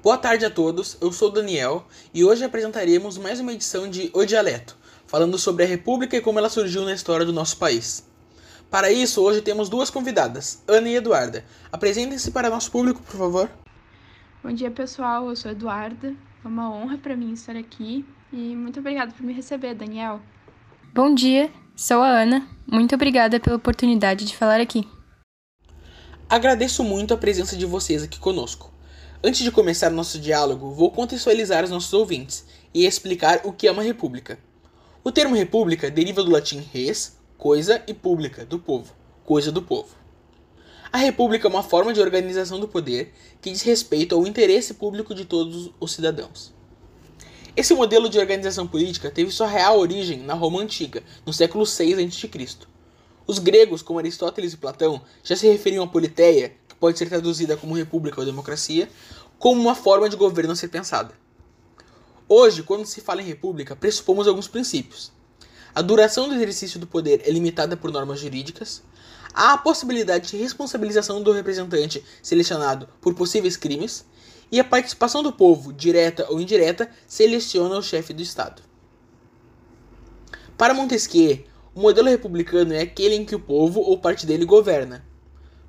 [0.00, 1.84] Boa tarde a todos, eu sou o Daniel
[2.14, 4.76] e hoje apresentaremos mais uma edição de O Dialeto,
[5.08, 8.08] falando sobre a República e como ela surgiu na história do nosso país.
[8.70, 11.44] Para isso, hoje temos duas convidadas, Ana e Eduarda.
[11.72, 13.50] Apresentem-se para nosso público, por favor.
[14.40, 15.28] Bom dia, pessoal.
[15.28, 16.14] Eu sou Eduarda.
[16.44, 20.20] É uma honra para mim estar aqui e muito obrigada por me receber, Daniel.
[20.94, 22.46] Bom dia, sou a Ana.
[22.64, 24.86] Muito obrigada pela oportunidade de falar aqui.
[26.30, 28.77] Agradeço muito a presença de vocês aqui conosco.
[29.22, 33.72] Antes de começar nosso diálogo, vou contextualizar os nossos ouvintes e explicar o que é
[33.72, 34.38] uma república.
[35.02, 39.88] O termo república deriva do latim res, coisa, e pública, do povo, coisa do povo.
[40.92, 43.12] A república é uma forma de organização do poder
[43.42, 46.54] que diz respeito ao interesse público de todos os cidadãos.
[47.56, 51.98] Esse modelo de organização política teve sua real origem na Roma Antiga, no século 6
[51.98, 52.68] a.C.
[53.28, 57.58] Os gregos, como Aristóteles e Platão, já se referiam à politeia, que pode ser traduzida
[57.58, 58.88] como república ou democracia,
[59.38, 61.14] como uma forma de governo a ser pensada.
[62.28, 65.12] Hoje, quando se fala em república, pressupomos alguns princípios.
[65.74, 68.82] A duração do exercício do poder é limitada por normas jurídicas.
[69.32, 74.04] Há a possibilidade de responsabilização do representante selecionado por possíveis crimes
[74.50, 78.62] e a participação do povo, direta ou indireta, seleciona o chefe do Estado.
[80.56, 85.06] Para Montesquieu, o modelo republicano é aquele em que o povo ou parte dele governa.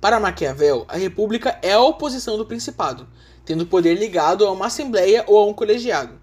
[0.00, 3.08] Para Maquiavel, a república é a oposição do principado,
[3.44, 6.20] tendo poder ligado a uma assembleia ou a um colegiado.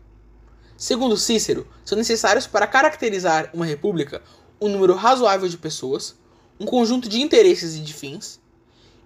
[0.76, 4.22] Segundo Cícero, são necessários para caracterizar uma república
[4.62, 6.16] um número razoável de pessoas,
[6.60, 8.40] um conjunto de interesses e de fins,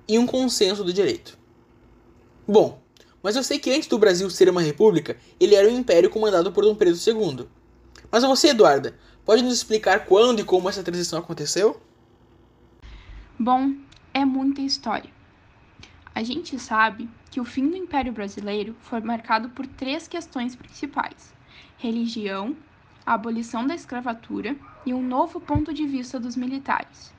[0.08, 1.38] e um consenso do direito.
[2.46, 2.82] Bom,
[3.24, 6.52] mas eu sei que antes do Brasil ser uma república, ele era um império comandado
[6.52, 7.48] por Dom Pedro II.
[8.12, 11.80] Mas você, Eduarda, pode nos explicar quando e como essa transição aconteceu?
[13.40, 13.74] Bom,
[14.14, 15.10] é muita história.
[16.16, 21.34] A gente sabe que o fim do Império Brasileiro foi marcado por três questões principais:
[21.78, 22.56] religião,
[23.06, 24.56] a abolição da escravatura
[24.86, 27.14] e um novo ponto de vista dos militares.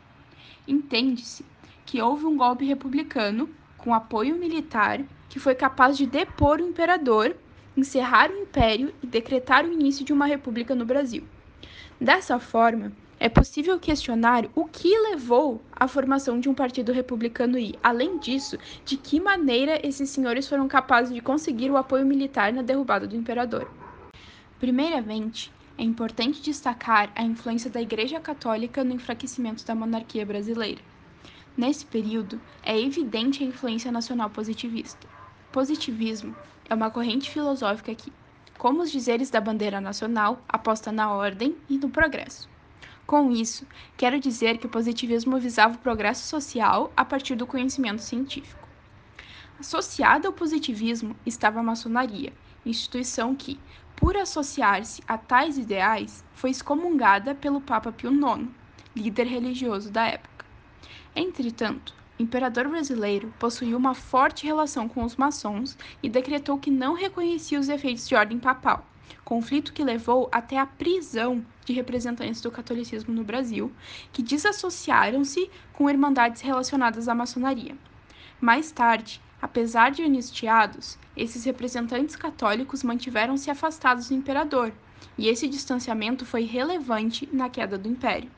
[0.66, 1.44] Entende-se
[1.84, 7.36] que houve um golpe republicano com apoio militar que foi capaz de depor o imperador,
[7.76, 11.22] encerrar o império e decretar o início de uma república no Brasil.
[12.00, 17.74] Dessa forma, é possível questionar o que levou à formação de um partido republicano e,
[17.82, 22.60] além disso, de que maneira esses senhores foram capazes de conseguir o apoio militar na
[22.60, 23.70] derrubada do imperador.
[24.58, 30.80] Primeiramente, é importante destacar a influência da Igreja Católica no enfraquecimento da monarquia brasileira.
[31.56, 35.06] Nesse período, é evidente a influência nacional positivista.
[35.50, 36.36] Positivismo
[36.68, 38.12] é uma corrente filosófica que,
[38.58, 42.55] como os dizeres da bandeira nacional, aposta na ordem e no progresso.
[43.06, 43.64] Com isso,
[43.96, 48.66] quero dizer que o positivismo visava o progresso social a partir do conhecimento científico.
[49.60, 52.32] Associada ao positivismo estava a maçonaria,
[52.64, 53.60] instituição que,
[53.94, 58.48] por associar-se a tais ideais, foi excomungada pelo Papa Pio IX,
[58.96, 60.44] líder religioso da época.
[61.14, 66.94] Entretanto, o imperador brasileiro possuía uma forte relação com os maçons e decretou que não
[66.94, 68.84] reconhecia os efeitos de ordem papal,
[69.24, 73.72] conflito que levou até a prisão de representantes do catolicismo no Brasil,
[74.12, 77.76] que desassociaram-se com irmandades relacionadas à maçonaria.
[78.40, 84.72] Mais tarde, apesar de anistiados, esses representantes católicos mantiveram-se afastados do imperador,
[85.18, 88.30] e esse distanciamento foi relevante na queda do império.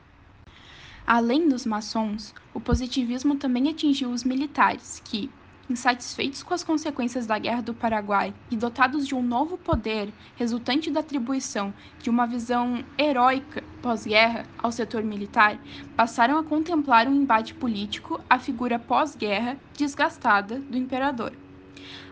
[1.05, 5.29] Além dos maçons, o positivismo também atingiu os militares, que,
[5.69, 10.89] insatisfeitos com as consequências da Guerra do Paraguai e dotados de um novo poder resultante
[10.89, 15.59] da atribuição de uma visão heróica pós-guerra ao setor militar,
[15.95, 21.33] passaram a contemplar um embate político à figura pós-guerra desgastada do imperador.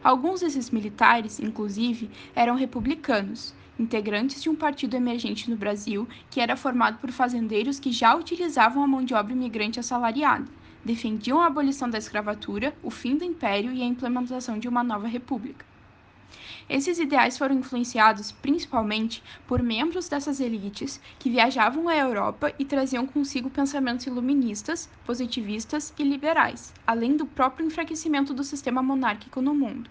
[0.03, 6.55] Alguns desses militares, inclusive, eram republicanos, integrantes de um partido emergente no Brasil que era
[6.55, 10.45] formado por fazendeiros que já utilizavam a mão de obra imigrante assalariada,
[10.87, 15.05] defendiam a abolição da escravatura, o fim do império e a implementação de uma nova
[15.05, 15.65] república.
[16.69, 23.05] Esses ideais foram influenciados principalmente por membros dessas elites que viajavam à Europa e traziam
[23.05, 29.89] consigo pensamentos iluministas, positivistas e liberais, além do próprio enfraquecimento do sistema monárquico no mundo.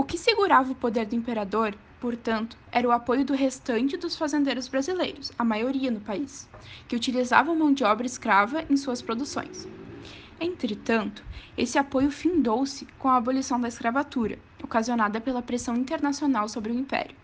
[0.00, 4.66] O que segurava o poder do imperador portanto, era o apoio do restante dos fazendeiros
[4.66, 6.48] brasileiros, a maioria no país,
[6.88, 9.68] que utilizavam mão de obra escrava em suas produções.
[10.40, 11.22] Entretanto,
[11.54, 17.14] esse apoio findou-se com a abolição da escravatura, ocasionada pela pressão internacional sobre o império.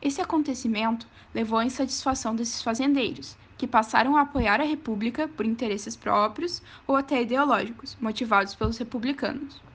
[0.00, 5.94] Esse acontecimento levou à insatisfação desses fazendeiros, que passaram a apoiar a República por interesses
[5.94, 9.65] próprios ou até ideológicos, motivados pelos republicanos.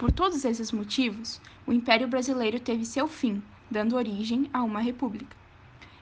[0.00, 5.36] Por todos esses motivos, o Império Brasileiro teve seu fim, dando origem a uma república.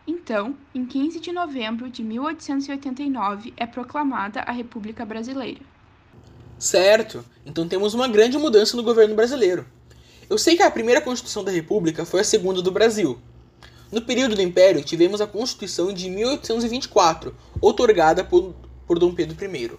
[0.06, 5.62] Então, em 15 de novembro de 1889 é proclamada a República Brasileira.
[6.56, 9.66] Certo, então temos uma grande mudança no governo brasileiro.
[10.30, 13.18] Eu sei que a primeira Constituição da República foi a segunda do Brasil.
[13.90, 18.54] No período do Império, tivemos a Constituição de 1824, outorgada por,
[18.86, 19.72] por Dom Pedro I.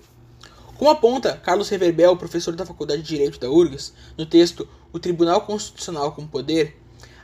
[0.79, 5.41] Como aponta Carlos Reverbel, professor da Faculdade de Direito da URGS, no texto O Tribunal
[5.41, 6.77] Constitucional com Poder,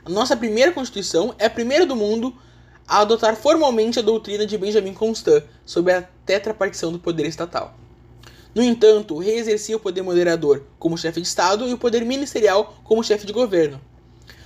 [0.04, 2.36] a nossa primeira Constituição é a primeira do mundo
[2.86, 7.74] a adotar formalmente a doutrina de Benjamin Constant sobre a tetrapartição do poder estatal.
[8.54, 12.04] No entanto, o rei exercia o poder moderador como chefe de Estado e o poder
[12.04, 13.80] ministerial como chefe de governo.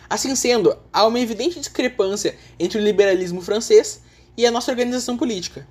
[0.08, 4.02] Assim sendo, há uma evidente discrepância entre o liberalismo francês
[4.36, 5.66] e a nossa organização política.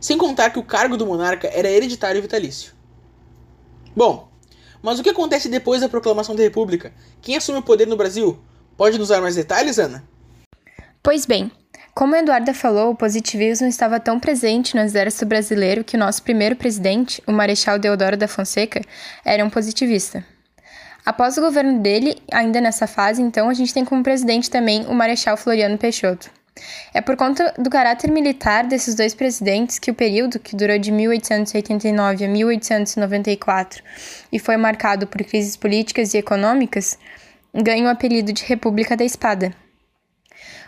[0.00, 2.72] Sem contar que o cargo do monarca era hereditário e vitalício.
[3.94, 4.28] Bom,
[4.82, 6.92] mas o que acontece depois da proclamação da República?
[7.20, 8.38] Quem assume o poder no Brasil?
[8.76, 10.02] Pode nos dar mais detalhes, Ana?
[11.02, 11.52] Pois bem,
[11.94, 16.22] como a Eduarda falou, o positivismo estava tão presente no exército brasileiro que o nosso
[16.22, 18.80] primeiro presidente, o Marechal Deodoro da Fonseca,
[19.22, 20.24] era um positivista.
[21.04, 24.94] Após o governo dele, ainda nessa fase, então, a gente tem como presidente também o
[24.94, 26.30] Marechal Floriano Peixoto.
[26.92, 30.90] É por conta do caráter militar desses dois presidentes que o período, que durou de
[30.90, 33.82] 1889 a 1894
[34.32, 36.98] e foi marcado por crises políticas e econômicas,
[37.54, 39.54] ganha o apelido de República da Espada.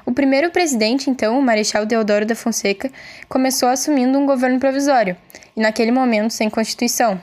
[0.05, 2.91] O primeiro presidente, então, o Marechal Deodoro da Fonseca,
[3.29, 5.17] começou assumindo um governo provisório,
[5.57, 7.23] e naquele momento sem constituição,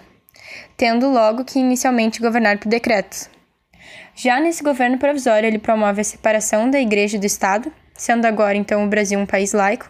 [0.78, 3.30] tendo logo que inicialmente governar por decretos.
[4.16, 8.86] Já nesse governo provisório, ele promove a separação da Igreja do Estado, sendo agora então
[8.86, 9.90] o Brasil um país laico,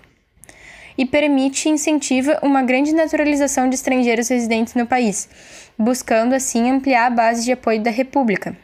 [0.97, 5.29] e permite e incentiva uma grande naturalização de estrangeiros residentes no país,
[5.77, 8.57] buscando assim ampliar a base de apoio da República.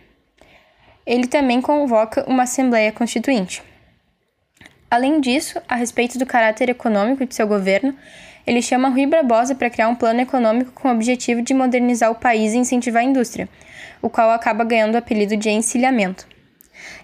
[1.06, 3.64] Ele também convoca uma Assembleia Constituinte.
[4.90, 7.96] Além disso, a respeito do caráter econômico de seu governo,
[8.46, 12.16] ele chama Rui Barbosa para criar um plano econômico com o objetivo de modernizar o
[12.16, 13.48] país e incentivar a indústria,
[14.02, 16.35] o qual acaba ganhando o apelido de encilhamento.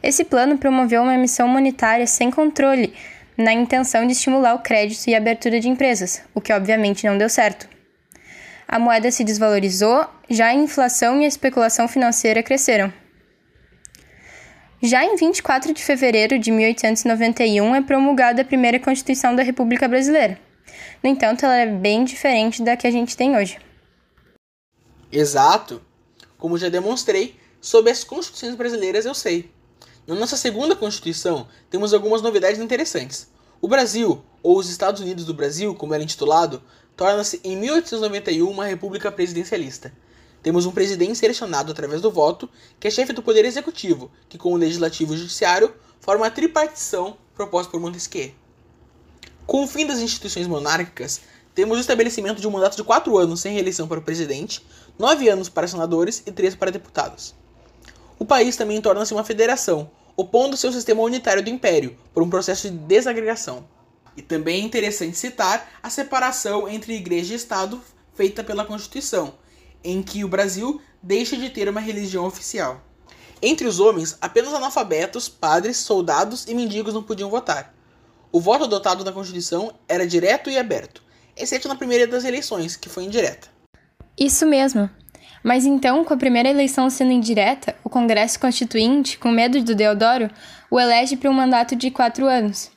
[0.01, 2.93] Esse plano promoveu uma emissão monetária sem controle,
[3.37, 7.17] na intenção de estimular o crédito e a abertura de empresas, o que obviamente não
[7.17, 7.67] deu certo.
[8.67, 12.91] A moeda se desvalorizou, já a inflação e a especulação financeira cresceram.
[14.81, 20.39] Já em 24 de fevereiro de 1891 é promulgada a primeira Constituição da República Brasileira.
[21.03, 23.59] No entanto, ela é bem diferente da que a gente tem hoje.
[25.11, 25.81] Exato.
[26.37, 29.51] Como já demonstrei, sobre as constituições brasileiras eu sei.
[30.07, 33.29] Na nossa segunda Constituição, temos algumas novidades interessantes.
[33.61, 36.63] O Brasil, ou os Estados Unidos do Brasil, como era intitulado,
[36.97, 39.93] torna-se em 1891 uma república presidencialista.
[40.41, 42.49] Temos um presidente selecionado através do voto,
[42.79, 46.31] que é chefe do poder executivo, que com o legislativo e o judiciário forma a
[46.31, 48.31] tripartição proposta por Montesquieu.
[49.45, 51.21] Com o fim das instituições monárquicas,
[51.53, 54.65] temos o estabelecimento de um mandato de quatro anos sem reeleição para o presidente,
[54.97, 57.35] nove anos para senadores e três para deputados.
[58.21, 62.69] O país também torna-se uma federação, opondo-se ao sistema unitário do império, por um processo
[62.69, 63.67] de desagregação.
[64.15, 67.81] E também é interessante citar a separação entre igreja e Estado
[68.13, 69.33] feita pela Constituição,
[69.83, 72.79] em que o Brasil deixa de ter uma religião oficial.
[73.41, 77.73] Entre os homens, apenas analfabetos, padres, soldados e mendigos não podiam votar.
[78.31, 81.01] O voto adotado na Constituição era direto e aberto,
[81.35, 83.47] exceto na primeira das eleições, que foi indireta.
[84.15, 84.87] Isso mesmo.
[85.43, 90.29] Mas então, com a primeira eleição sendo indireta, o Congresso Constituinte, com medo do Deodoro,
[90.69, 92.71] o elege para um mandato de quatro anos.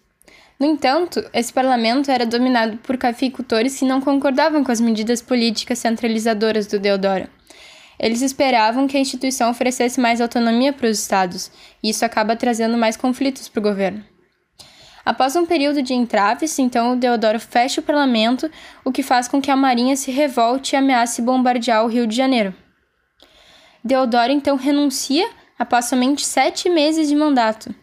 [0.59, 5.79] No entanto, esse parlamento era dominado por cafeicultores que não concordavam com as medidas políticas
[5.79, 7.29] centralizadoras do Deodoro.
[7.99, 11.51] Eles esperavam que a instituição oferecesse mais autonomia para os estados,
[11.83, 14.14] e isso acaba trazendo mais conflitos para o governo.
[15.05, 18.51] Após um período de entraves, então Deodoro fecha o parlamento,
[18.85, 22.17] o que faz com que a marinha se revolte e ameace bombardear o Rio de
[22.17, 22.55] Janeiro.
[23.85, 27.75] Deodoro então renuncia após somente sete meses de mandato.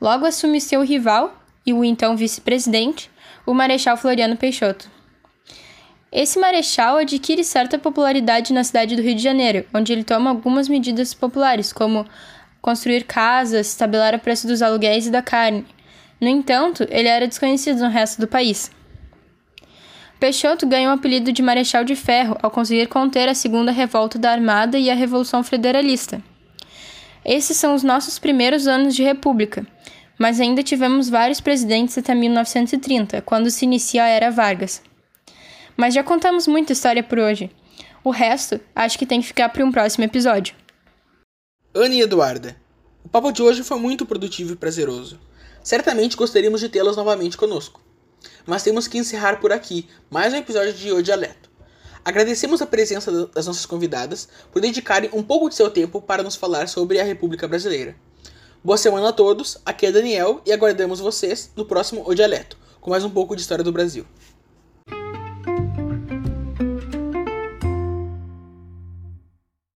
[0.00, 1.36] Logo assume seu rival
[1.66, 3.10] e o então vice-presidente,
[3.44, 4.90] o Marechal Floriano Peixoto.
[6.10, 10.66] Esse marechal adquire certa popularidade na cidade do Rio de Janeiro, onde ele toma algumas
[10.66, 12.06] medidas populares, como
[12.62, 15.66] construir casas, tabelar o preço dos aluguéis e da carne,
[16.20, 18.70] no entanto, ele era desconhecido no resto do país.
[20.18, 24.32] Peixoto ganhou o apelido de Marechal de Ferro ao conseguir conter a segunda revolta da
[24.32, 26.20] Armada e a Revolução Federalista.
[27.24, 29.64] Esses são os nossos primeiros anos de república,
[30.18, 34.82] mas ainda tivemos vários presidentes até 1930, quando se inicia a Era Vargas.
[35.76, 37.48] Mas já contamos muita história por hoje.
[38.02, 40.56] O resto, acho que tem que ficar para um próximo episódio.
[41.72, 42.56] Ana e Eduarda,
[43.04, 45.20] o papo de hoje foi muito produtivo e prazeroso.
[45.68, 47.82] Certamente gostaríamos de tê-las novamente conosco.
[48.46, 51.50] Mas temos que encerrar por aqui mais um episódio de O Dialeto.
[52.02, 56.36] Agradecemos a presença das nossas convidadas por dedicarem um pouco de seu tempo para nos
[56.36, 57.94] falar sobre a República Brasileira.
[58.64, 62.88] Boa semana a todos, aqui é Daniel e aguardamos vocês no próximo O Dialeto, com
[62.88, 64.06] mais um pouco de história do Brasil.